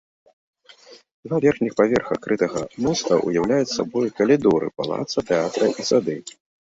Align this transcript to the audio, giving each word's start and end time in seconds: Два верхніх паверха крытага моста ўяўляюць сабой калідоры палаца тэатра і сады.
Два 1.27 1.37
верхніх 1.43 1.75
паверха 1.81 2.17
крытага 2.23 2.61
моста 2.85 3.19
ўяўляюць 3.27 3.71
сабой 3.77 4.07
калідоры 4.21 4.67
палаца 4.81 5.19
тэатра 5.29 5.65
і 5.85 5.91
сады. 5.93 6.17